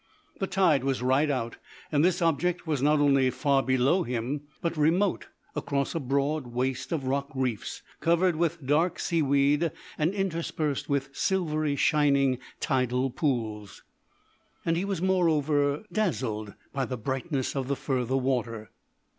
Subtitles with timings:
[0.39, 1.57] The tide was right out,
[1.91, 6.91] and this object was not only far below him, but remote across a broad waste
[6.91, 13.83] of rock reefs covered with dark seaweed and interspersed with silvery shining tidal pools.
[14.65, 18.71] And he was, moreover, dazzled by the brightness of the further water.